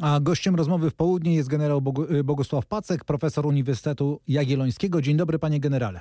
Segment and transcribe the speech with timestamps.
[0.00, 5.02] A gościem rozmowy w południe jest generał y, Bogusław Pacek, profesor Uniwersytetu Jagiellońskiego.
[5.02, 6.00] Dzień dobry, panie generale.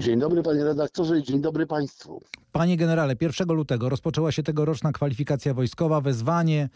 [0.00, 2.22] Dzień dobry panie redaktorze i dzień dobry państwu.
[2.52, 6.00] Panie generale, 1 lutego rozpoczęła się tegoroczna kwalifikacja wojskowa.
[6.00, 6.68] Wezwanie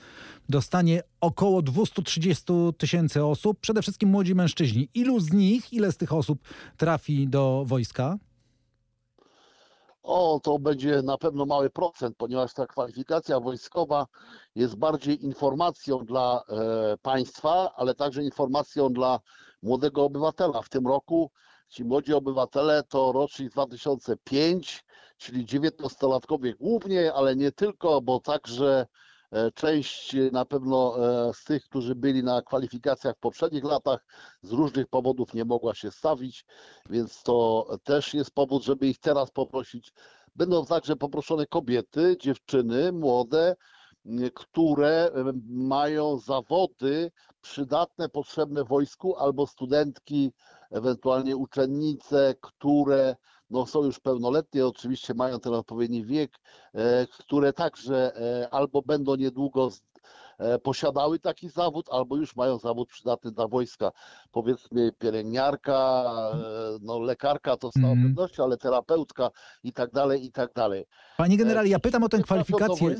[0.48, 2.44] dostanie około 230
[2.78, 4.88] tysięcy osób, przede wszystkim młodzi mężczyźni.
[4.94, 6.38] Ilu z nich, ile z tych osób
[6.76, 8.18] trafi do wojska?
[10.02, 14.06] O, to będzie na pewno mały procent, ponieważ ta kwalifikacja wojskowa
[14.54, 19.20] jest bardziej informacją dla e, państwa, ale także informacją dla
[19.62, 20.62] młodego obywatela.
[20.62, 21.30] W tym roku
[21.68, 24.84] ci młodzi obywatele to rocznik 2005,
[25.16, 28.86] czyli 19-latkowie głównie, ale nie tylko, bo także
[29.54, 30.94] część na pewno
[31.28, 34.06] e, z tych, którzy byli na kwalifikacjach w poprzednich latach,
[34.42, 36.44] z różnych powodów nie mogła się stawić,
[36.90, 39.92] więc to też jest powód, żeby ich teraz poprosić.
[40.36, 43.56] Będą także poproszone kobiety, dziewczyny, młode,
[44.34, 45.10] które
[45.48, 50.32] mają zawody przydatne, potrzebne wojsku, albo studentki,
[50.70, 53.16] ewentualnie uczennice, które
[53.52, 56.38] no, są już pełnoletnie, oczywiście mają ten odpowiedni wiek,
[56.74, 59.70] e, które także e, albo będą niedługo
[60.38, 63.92] e, posiadały taki zawód, albo już mają zawód przydatny dla wojska.
[64.30, 66.04] Powiedzmy pielęgniarka,
[66.80, 68.04] no lekarka to z całą mm.
[68.04, 69.30] pewnością, ale terapeutka
[69.64, 70.84] i tak dalej, i tak dalej.
[71.16, 72.96] Panie generale, ja pytam o tę kwalifikację.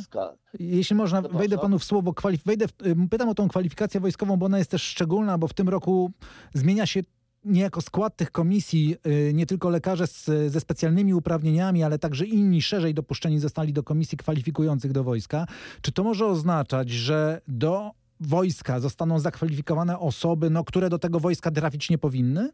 [0.59, 2.15] Jeśli można, wejdę panu w słowo,
[2.47, 2.73] wejdę w,
[3.11, 6.11] pytam o tą kwalifikację wojskową, bo ona jest też szczególna, bo w tym roku
[6.55, 7.01] zmienia się
[7.45, 12.63] niejako skład tych komisji, y, nie tylko lekarze z, ze specjalnymi uprawnieniami, ale także inni
[12.63, 15.47] szerzej dopuszczeni zostali do komisji kwalifikujących do wojska.
[15.83, 21.51] Czy to może oznaczać, że do wojska zostaną zakwalifikowane osoby, no, które do tego wojska
[21.51, 22.51] trafić nie powinny?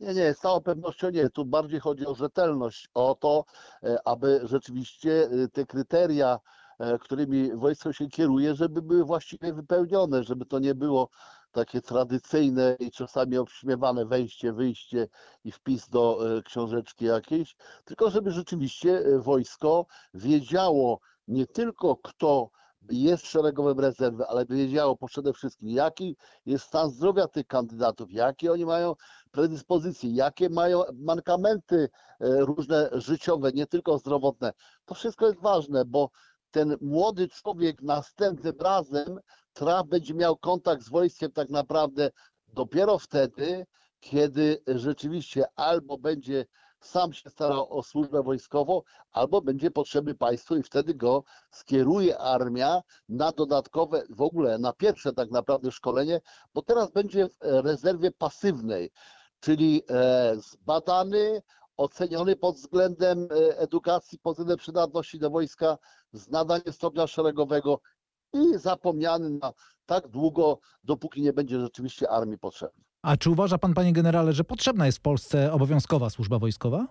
[0.00, 1.30] Nie, nie, z całą pewnością nie.
[1.30, 3.44] Tu bardziej chodzi o rzetelność, o to,
[3.82, 6.38] e, aby rzeczywiście e, te kryteria,
[6.78, 11.08] e, którymi wojsko się kieruje, żeby były właściwie wypełnione, żeby to nie było
[11.56, 15.08] takie tradycyjne i czasami obśmiewane wejście, wyjście
[15.44, 22.50] i wpis do e, książeczki jakiejś, tylko żeby rzeczywiście e, wojsko wiedziało nie tylko kto
[22.90, 28.66] jest szeregowym rezerwy, ale wiedziało przede wszystkim, jaki jest stan zdrowia tych kandydatów, jakie oni
[28.66, 28.94] mają
[29.30, 31.88] predyspozycje, jakie mają mankamenty
[32.20, 34.52] e, różne życiowe, nie tylko zdrowotne.
[34.84, 36.10] To wszystko jest ważne, bo
[36.56, 39.20] ten młody człowiek następnym razem
[39.52, 42.10] traf będzie miał kontakt z wojskiem tak naprawdę
[42.48, 43.66] dopiero wtedy,
[44.00, 46.46] kiedy rzeczywiście albo będzie
[46.80, 52.82] sam się starał o służbę wojskową, albo będzie potrzebny państwu i wtedy go skieruje armia
[53.08, 56.20] na dodatkowe, w ogóle na pierwsze tak naprawdę szkolenie,
[56.54, 58.90] bo teraz będzie w rezerwie pasywnej,
[59.40, 61.42] czyli e, zbadany,
[61.76, 65.78] oceniony pod względem e, edukacji, pod względem przydatności do wojska,
[66.12, 67.80] z nadania stopnia szeregowego
[68.32, 69.52] i zapomniany na
[69.86, 72.84] tak długo, dopóki nie będzie rzeczywiście armii potrzebny.
[73.02, 76.86] A czy uważa pan, panie generale, że potrzebna jest w Polsce obowiązkowa służba wojskowa?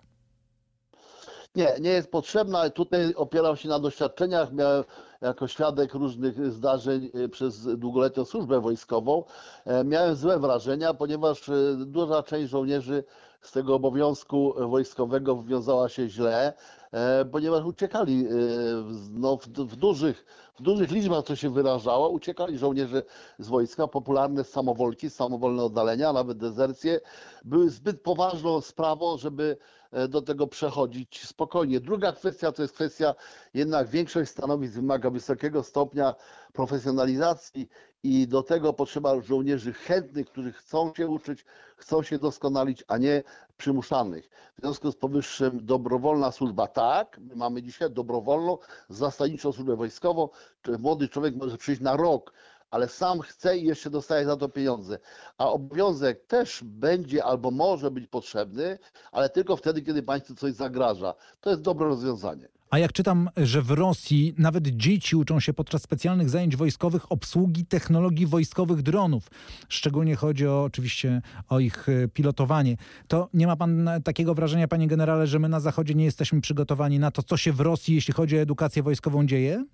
[1.54, 2.70] Nie, nie jest potrzebna.
[2.70, 4.52] Tutaj opieram się na doświadczeniach.
[4.52, 4.84] Miałem
[5.20, 9.24] jako świadek różnych zdarzeń y, przez długoletnią służbę wojskową.
[9.64, 13.04] E, miałem złe wrażenia, ponieważ duża część żołnierzy
[13.46, 16.52] z tego obowiązku wojskowego wywiązała się źle,
[16.92, 18.30] e, ponieważ uciekali e,
[19.10, 20.24] no, w, w, dużych,
[20.58, 23.02] w dużych liczbach, co się wyrażało, uciekali żołnierze
[23.38, 23.88] z wojska.
[23.88, 27.00] Popularne samowolki, samowolne oddalenia, nawet dezercje
[27.44, 29.56] były zbyt poważną sprawą, żeby
[29.92, 31.80] e, do tego przechodzić spokojnie.
[31.80, 33.14] Druga kwestia to jest kwestia,
[33.54, 36.14] jednak większość stanowisk wymaga wysokiego stopnia
[36.56, 37.68] profesjonalizacji
[38.02, 41.44] i do tego potrzeba żołnierzy chętnych, którzy chcą się uczyć,
[41.76, 43.22] chcą się doskonalić, a nie
[43.56, 44.30] przymuszanych.
[44.58, 48.58] W związku z powyższym dobrowolna służba tak, my mamy dzisiaj dobrowolną,
[48.88, 50.28] zasadniczą służbę wojskową,
[50.78, 52.32] młody człowiek może przyjść na rok,
[52.70, 54.98] ale sam chce i jeszcze dostaje za to pieniądze.
[55.38, 58.78] A obowiązek też będzie albo może być potrzebny,
[59.12, 61.14] ale tylko wtedy, kiedy państwu coś zagraża.
[61.40, 62.48] To jest dobre rozwiązanie.
[62.70, 67.66] A jak czytam, że w Rosji nawet dzieci uczą się podczas specjalnych zajęć wojskowych obsługi
[67.66, 69.30] technologii wojskowych dronów.
[69.68, 72.76] Szczególnie chodzi o, oczywiście o ich e, pilotowanie.
[73.08, 76.98] To nie ma pan takiego wrażenia, panie generale, że my na Zachodzie nie jesteśmy przygotowani
[76.98, 79.64] na to, co się w Rosji, jeśli chodzi o edukację wojskową, dzieje?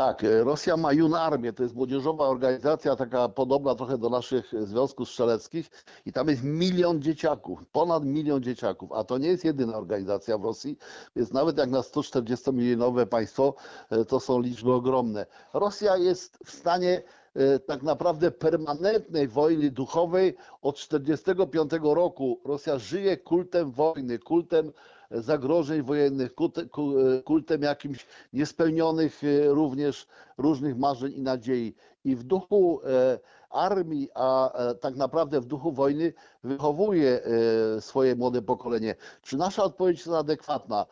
[0.00, 5.08] Tak, e, Rosja ma Junarmię, to jest młodzieżowa organizacja, taka podobna trochę do naszych związków
[5.08, 5.70] strzeleckich
[6.06, 10.44] i tam jest milion dzieciaków, ponad milion dzieciaków, a to nie jest jedyna organizacja w
[10.44, 10.78] Rosji,
[11.16, 13.54] więc nawet jak na 140-milionowe państwo,
[13.90, 15.26] e, to są liczby ogromne.
[15.54, 17.02] Rosja jest w stanie
[17.34, 22.40] e, tak naprawdę permanentnej wojny duchowej od 1945 roku.
[22.44, 24.72] Rosja żyje kultem wojny, kultem
[25.10, 26.34] zagrożeń wojennych,
[27.24, 30.06] kultem jakimś niespełnionych e, również
[30.38, 31.74] różnych marzeń i nadziei.
[32.04, 33.18] I w duchu e,
[33.50, 36.12] armii, a e, tak naprawdę w duchu wojny
[36.44, 37.20] wychowuje
[37.80, 38.94] swoje młode pokolenie.
[39.22, 40.86] Czy nasza odpowiedź jest adekwatna?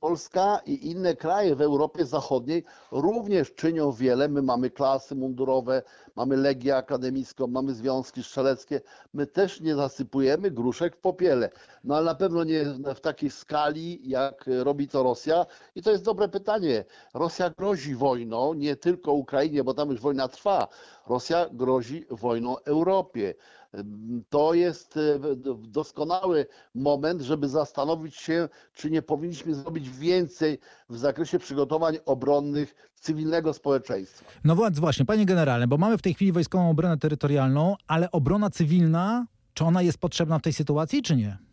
[0.00, 4.28] Polska i inne kraje w Europie Zachodniej również czynią wiele.
[4.28, 5.82] My mamy klasy mundurowe,
[6.16, 8.80] mamy legię akademicką, mamy związki strzeleckie.
[9.14, 11.50] My też nie zasypujemy gruszek w popiele.
[11.84, 15.46] No ale na pewno nie w takiej skali, jak robi to Rosja.
[15.74, 16.84] I to jest dobre pytanie.
[17.14, 20.68] Rosja grozi wojną, nie tylko Ukrainie, bo tam już wojna trwa.
[21.06, 23.34] Rosja grozi wojną Europie.
[24.28, 25.00] To jest e,
[25.58, 33.52] doskonały moment, żeby zastanowić się, czy nie powinniśmy zrobić więcej w zakresie przygotowań obronnych cywilnego
[33.52, 34.24] społeczeństwa.
[34.44, 39.26] No właśnie, panie generale, bo mamy w tej chwili wojskową obronę terytorialną, ale obrona cywilna,
[39.54, 41.49] czy ona jest potrzebna w tej sytuacji, czy nie?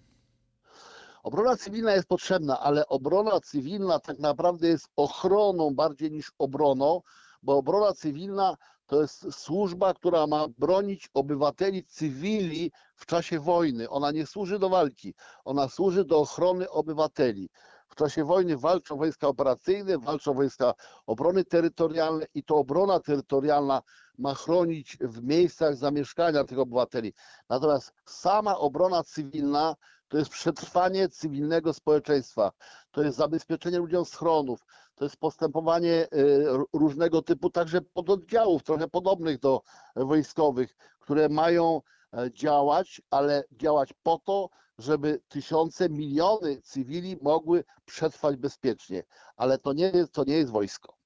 [1.27, 7.01] Obrona cywilna jest potrzebna, ale obrona cywilna tak naprawdę jest ochroną bardziej niż obroną,
[7.43, 13.89] bo obrona cywilna to jest służba, która ma bronić obywateli cywili w czasie wojny.
[13.89, 15.13] Ona nie służy do walki,
[15.45, 17.49] ona służy do ochrony obywateli.
[17.87, 20.73] W czasie wojny walczą wojska operacyjne, walczą wojska
[21.05, 23.81] obrony terytorialnej i to obrona terytorialna
[24.17, 27.13] ma chronić w miejscach zamieszkania tych obywateli.
[27.49, 29.75] Natomiast sama obrona cywilna
[30.07, 32.51] to jest przetrwanie cywilnego społeczeństwa,
[32.91, 34.65] to jest zabezpieczenie ludziom schronów,
[34.95, 39.61] to jest postępowanie y, różnego typu, także pododdziałów, trochę podobnych do
[39.95, 41.81] wojskowych, które mają
[42.13, 49.03] e, działać, ale działać po to, żeby tysiące, miliony cywili mogły przetrwać bezpiecznie.
[49.35, 50.96] Ale to nie jest, to nie jest wojsko.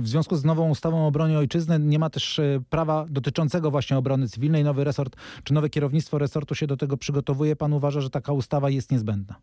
[0.00, 3.98] W związku z nową ustawą o obronie ojczyzny nie ma też e, prawa dotyczącego właśnie
[3.98, 4.64] obrony cywilnej.
[4.64, 7.56] Nowy resort, czy nowe kierownictwo resortu się do tego przygotowuje?
[7.56, 9.36] Pan uważa, że taka ustawa jest niezbędna?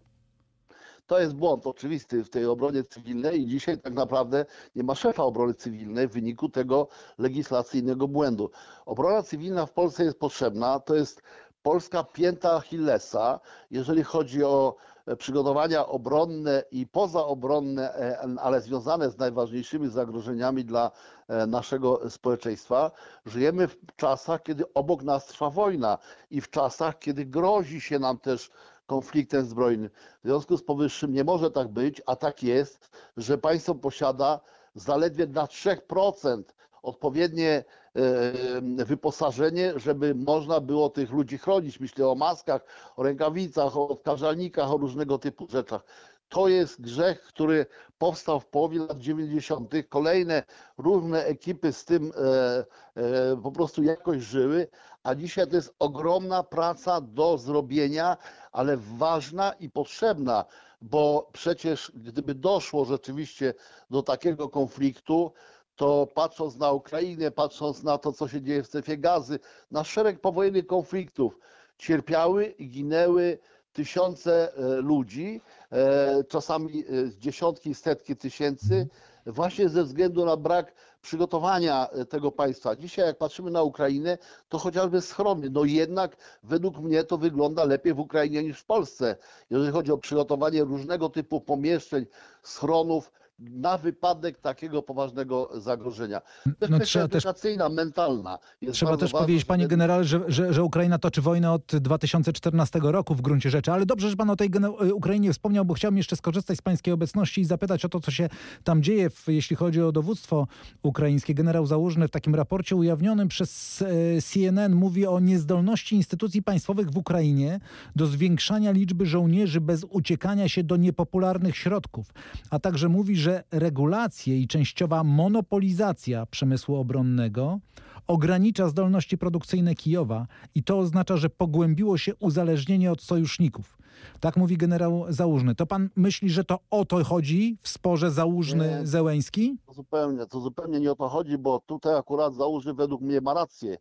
[1.09, 5.23] To jest błąd oczywisty w tej obronie cywilnej i dzisiaj tak naprawdę nie ma szefa
[5.23, 6.87] obrony cywilnej w wyniku tego
[7.17, 8.51] legislacyjnego błędu.
[8.85, 11.21] Obrona cywilna w Polsce jest potrzebna, to jest
[11.63, 13.39] polska pięta Achillesa,
[13.71, 14.75] jeżeli chodzi o
[15.05, 20.91] e, przygotowania obronne i pozaobronne, e, ale związane z najważniejszymi zagrożeniami dla
[21.27, 22.91] e, naszego społeczeństwa.
[23.25, 25.97] Żyjemy w czasach, kiedy obok nas trwa wojna
[26.31, 28.51] i w czasach, kiedy grozi się nam też
[28.87, 29.89] konfliktem zbrojnym.
[30.23, 34.39] W związku z powyższym nie może tak być, a tak jest, że państwo posiada
[34.75, 36.43] zaledwie na 3%
[36.83, 37.63] odpowiednie
[37.95, 41.79] e, wyposażenie, żeby można było tych ludzi chronić.
[41.79, 42.65] Myślę o maskach,
[42.95, 45.83] o rękawicach, o odkażalnikach, o różnego typu rzeczach.
[46.29, 47.65] To jest grzech, który
[47.97, 49.73] powstał w połowie lat 90.
[49.89, 50.43] Kolejne
[50.77, 52.65] różne ekipy z tym e,
[53.01, 54.67] e, po prostu jakoś żyły,
[55.03, 58.17] a dzisiaj to jest ogromna praca do zrobienia,
[58.51, 60.45] ale ważna i potrzebna,
[60.81, 63.53] bo przecież gdyby doszło rzeczywiście
[63.89, 65.31] do takiego konfliktu,
[65.79, 69.39] to patrząc na Ukrainę, patrząc na to, co się dzieje w strefie gazy,
[69.71, 71.39] na szereg powojennych konfliktów,
[71.77, 73.37] cierpiały i ginęły
[73.73, 76.85] tysiące e, ludzi, e, czasami e,
[77.17, 78.87] dziesiątki, setki tysięcy,
[79.25, 82.75] właśnie ze względu na brak przygotowania tego państwa.
[82.75, 84.17] Dzisiaj, jak patrzymy na Ukrainę,
[84.49, 89.15] to chociażby schrony, no jednak według mnie to wygląda lepiej w Ukrainie niż w Polsce,
[89.49, 92.05] jeżeli chodzi o przygotowanie różnego typu pomieszczeń,
[92.43, 96.21] schronów, na wypadek takiego poważnego zagrożenia.
[96.69, 98.39] No, trzeba edukacyjna, też, mentalna.
[98.71, 103.21] trzeba też powiedzieć, panie generale, że, że, że, Ukraina toczy wojnę od 2014 roku w
[103.21, 104.51] gruncie rzeczy, ale dobrze, że pan o tej
[104.93, 108.29] Ukrainie wspomniał, bo chciałbym jeszcze skorzystać z pańskiej obecności i zapytać o to, co się
[108.63, 110.47] tam dzieje, w, jeśli chodzi o dowództwo
[110.83, 111.33] ukraińskie.
[111.33, 116.97] Generał Załużny w takim raporcie ujawnionym przez e, CNN mówi o niezdolności instytucji państwowych w
[116.97, 117.59] Ukrainie
[117.95, 122.13] do zwiększania liczby żołnierzy bez uciekania się do niepopularnych środków,
[122.49, 127.59] a także mówi, że że regulacje i częściowa monopolizacja przemysłu obronnego
[128.07, 133.77] ogranicza zdolności produkcyjne Kijowa i to oznacza, że pogłębiło się uzależnienie od sojuszników.
[134.19, 135.55] Tak mówi generał Załużny.
[135.55, 139.57] To pan myśli, że to o to chodzi w sporze Załużny-Zełęński?
[139.65, 143.33] To zupełnie, to zupełnie nie o to chodzi, bo tutaj akurat Załużny według mnie ma
[143.33, 143.77] rację.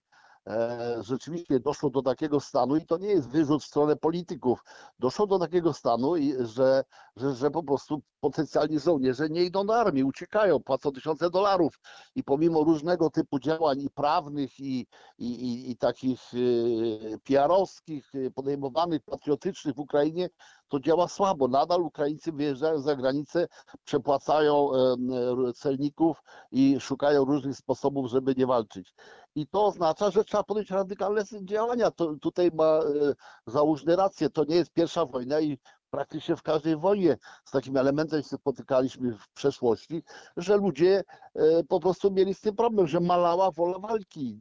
[0.48, 4.64] E, rzeczywiście doszło do takiego stanu i to nie jest wyrzut w stronę polityków,
[4.98, 6.84] doszło do takiego stanu, że,
[7.16, 11.80] że, że po prostu potencjalni żołnierze nie idą do armii, uciekają, płacą tysiące dolarów
[12.14, 14.86] i pomimo różnego typu działań i prawnych i,
[15.18, 16.20] i, i, i takich
[17.24, 20.28] PR-owskich podejmowanych, patriotycznych w Ukrainie,
[20.68, 21.48] to działa słabo.
[21.48, 23.48] Nadal Ukraińcy wyjeżdżają za granicę,
[23.84, 24.70] przepłacają
[25.54, 28.94] celników i szukają różnych sposobów, żeby nie walczyć.
[29.38, 31.90] I to oznacza, że trzeba podjąć radykalne działania.
[31.90, 32.82] To, tutaj ma e,
[33.46, 34.30] załóżny rację.
[34.30, 35.58] To nie jest pierwsza wojna i
[35.90, 40.02] praktycznie w każdej wojnie z takim elementem się spotykaliśmy w przeszłości,
[40.36, 41.04] że ludzie
[41.34, 44.38] e, po prostu mieli z tym problem, że malała wola walki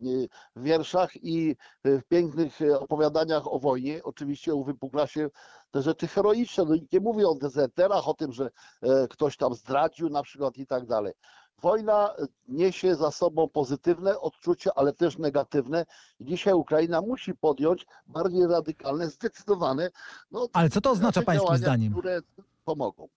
[0.55, 4.03] w wierszach i w pięknych opowiadaniach o wojnie.
[4.03, 5.29] Oczywiście uwypukla się
[5.71, 6.65] te rzeczy heroiczne.
[6.65, 8.49] No nie mówi o dezerterach, o tym, że
[8.81, 11.13] e, ktoś tam zdradził na przykład i tak dalej.
[11.61, 12.13] Wojna
[12.47, 15.85] niesie za sobą pozytywne odczucia, ale też negatywne.
[16.19, 19.89] Dzisiaj Ukraina musi podjąć bardziej radykalne, zdecydowane.
[20.31, 21.93] No, ale co to oznacza pańskim zdaniem?
[21.93, 22.21] Które
[22.65, 23.07] pomogą.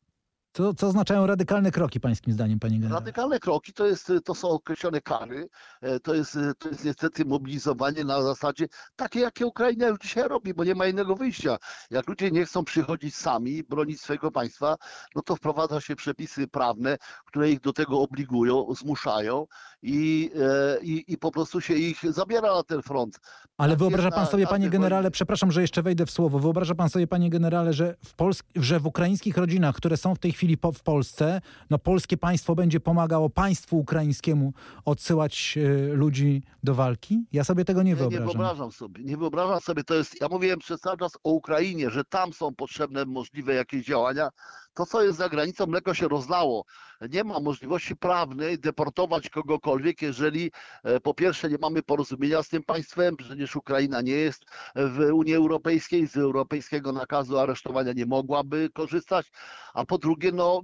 [0.52, 3.00] Co, co oznaczają radykalne kroki, pańskim zdaniem, panie generale?
[3.00, 5.48] Radykalne kroki to, jest, to są określone kary,
[5.82, 8.66] e, to jest, to jest niestety mobilizowanie na zasadzie
[8.96, 11.56] takie, jakie Ukraina już dzisiaj robi, bo nie ma innego wyjścia.
[11.90, 14.76] Jak ludzie nie chcą przychodzić sami, bronić swojego państwa,
[15.14, 19.46] no to wprowadza się przepisy prawne, które ich do tego obligują, zmuszają
[19.82, 23.20] i, e, i, i po prostu się ich zabiera na ten front.
[23.56, 26.90] Ale tak wyobraża pan sobie, panie generale, przepraszam, że jeszcze wejdę w słowo, wyobraża pan
[26.90, 30.39] sobie, panie generale, że w, Pols że w ukraińskich rodzinach, które są w tej chwili
[30.56, 34.52] po w Polsce, no polskie państwo będzie pomagało państwu ukraińskiemu
[34.84, 37.24] odsyłać e, ludzi do walki?
[37.32, 38.26] Ja sobie tego nie, nie wyobrażam.
[38.26, 41.90] Nie wyobrażam sobie, nie wyobrażam sobie, to jest, ja mówiłem przez cały czas o Ukrainie,
[41.90, 44.30] że tam są potrzebne możliwe jakieś działania,
[44.74, 46.64] to, co jest za granicą, mleko się rozlało.
[47.10, 50.50] Nie ma możliwości prawnej deportować kogokolwiek, jeżeli
[50.84, 55.34] e, po pierwsze nie mamy porozumienia z tym państwem, przecież Ukraina nie jest w Unii
[55.34, 59.32] Europejskiej, z europejskiego nakazu aresztowania nie mogłaby korzystać,
[59.74, 60.62] a po drugie, no,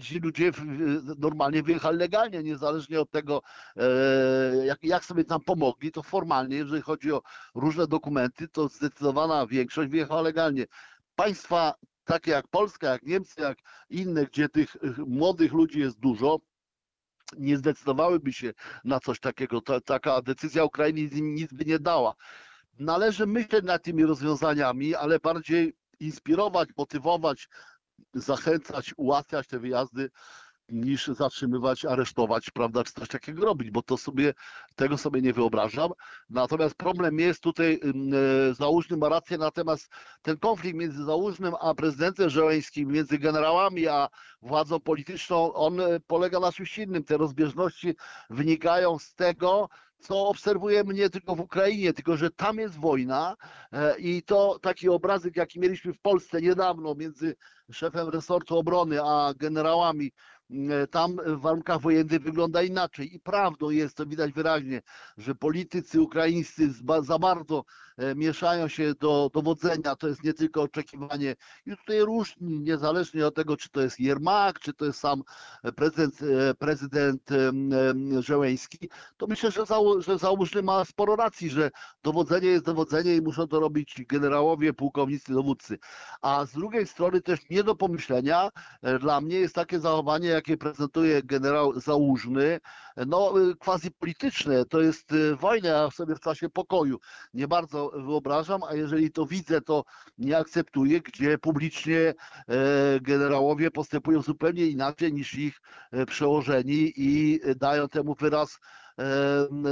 [0.00, 0.50] ci ludzie
[1.18, 3.42] normalnie wyjechali legalnie, niezależnie od tego,
[3.76, 7.22] e, jak, jak sobie tam pomogli, to formalnie, jeżeli chodzi o
[7.54, 10.66] różne dokumenty, to zdecydowana większość wyjechała legalnie.
[11.14, 11.74] Państwa
[12.08, 13.58] takie jak Polska, jak Niemcy, jak
[13.90, 16.38] inne, gdzie tych y, młodych ludzi jest dużo,
[17.38, 18.52] nie zdecydowałyby się
[18.84, 19.60] na coś takiego.
[19.60, 22.14] Ta, taka decyzja Ukrainy nic by nie dała.
[22.78, 27.48] Należy myśleć nad tymi rozwiązaniami, ale bardziej inspirować, motywować,
[28.14, 30.10] zachęcać, ułatwiać te wyjazdy
[30.68, 34.34] niż zatrzymywać, aresztować, prawda, czy coś takiego robić, bo to sobie,
[34.76, 35.90] tego sobie nie wyobrażam.
[36.30, 37.80] Natomiast problem jest tutaj,
[38.50, 44.08] e, Załużny ma rację, natomiast ten konflikt między Załużnym a prezydentem Żeleńskim, między generałami a
[44.42, 47.04] władzą polityczną, on e, polega na czymś innym.
[47.04, 47.94] Te rozbieżności
[48.30, 49.68] wynikają z tego,
[50.00, 53.36] co obserwujemy nie tylko w Ukrainie, tylko że tam jest wojna
[53.72, 57.36] e, i to taki obrazek, jaki mieliśmy w Polsce niedawno między
[57.72, 60.12] szefem resortu obrony a generałami
[60.90, 63.14] tam w warunkach wojennych wygląda inaczej.
[63.14, 64.82] I prawdą jest, to widać wyraźnie,
[65.18, 69.96] że politycy ukraińscy za bardzo e, mieszają się do dowodzenia.
[69.96, 71.36] To jest nie tylko oczekiwanie.
[71.66, 75.22] I tutaj różni, niezależnie od tego, czy to jest Jermak, czy to jest sam
[75.76, 77.22] prezydent, e, prezydent
[78.20, 79.66] Żeleński, to myślę, że,
[80.18, 81.70] zało, że ma sporo racji, że
[82.02, 85.78] dowodzenie jest dowodzenie i muszą to robić generałowie, pułkownicy, dowódcy.
[86.22, 88.48] A z drugiej strony też nie do pomyślenia
[89.00, 92.60] dla mnie jest takie zachowanie, jakie prezentuje generał Załużny,
[93.06, 96.98] no quasi polityczne, to jest wojna sobie w czasie pokoju.
[97.34, 99.84] Nie bardzo wyobrażam, a jeżeli to widzę, to
[100.18, 102.14] nie akceptuję, gdzie publicznie e,
[103.00, 105.60] generałowie postępują zupełnie inaczej niż ich
[105.92, 108.58] e, przełożeni i dają temu wyraz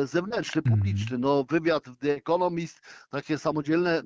[0.05, 0.77] zewnętrzny, mhm.
[0.77, 1.19] publiczny.
[1.19, 2.81] No, wywiad w The Economist,
[3.11, 4.03] takie samodzielne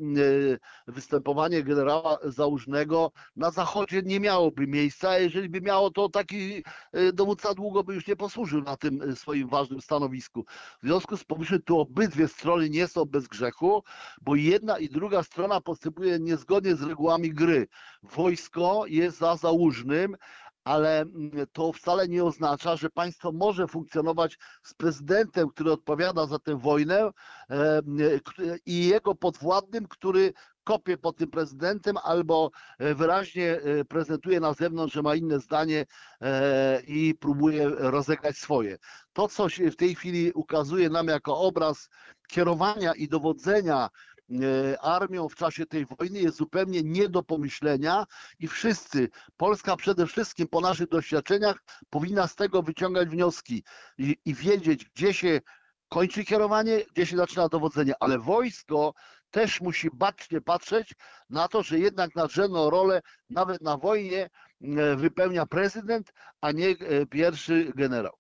[0.87, 5.19] występowanie generała Załużnego na Zachodzie nie miałoby miejsca.
[5.19, 9.17] Jeżeli by miało, to taki e, dowódca długo by już nie posłużył na tym e,
[9.17, 10.45] swoim ważnym stanowisku.
[10.83, 13.83] W związku z powyższym tu obydwie strony nie są bez grzechu,
[14.21, 17.67] bo jedna i druga strona postępuje niezgodnie z regułami gry.
[18.03, 20.17] Wojsko jest za Załużnym,
[20.65, 26.39] ale mm, to wcale nie oznacza, że państwo może funkcjonować z prezydentem, który odpowiada za
[26.39, 27.11] tę wojnę
[28.67, 30.33] i jego podwładnym, który
[30.65, 35.87] kopie pod tym prezydentem albo e, wyraźnie e, prezentuje na zewnątrz, że ma inne zdanie
[36.21, 38.79] e, i próbuje rozegrać swoje.
[39.13, 41.89] To, co się w tej chwili ukazuje nam jako obraz
[42.29, 43.89] kierowania i dowodzenia
[44.81, 48.07] armią w czasie tej wojny jest zupełnie nie do pomyślenia
[48.39, 53.65] i wszyscy, Polska przede wszystkim po naszych doświadczeniach powinna z tego wyciągać wnioski
[53.99, 55.41] i, i wiedzieć, gdzie się
[55.89, 58.95] kończy kierowanie, gdzie się zaczyna dowodzenie, ale wojsko
[59.31, 60.95] też musi bacznie patrzeć
[61.31, 64.31] na to, że jednak nadrzędną rolę nawet na wojnie
[64.63, 68.20] e, wypełnia prezydent, a nie e, pierwszy generał.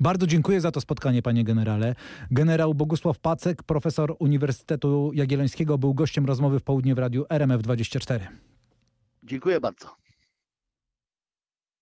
[0.00, 1.94] Bardzo dziękuję za to spotkanie, panie generale.
[2.30, 8.20] Generał Bogusław Pacek, profesor Uniwersytetu Jagiellońskiego, był gościem rozmowy w południe w radiu RMF24.
[9.24, 10.01] Dziękuję bardzo.